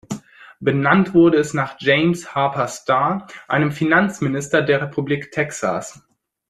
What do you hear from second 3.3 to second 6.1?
einem Finanzminister der Republik Texas.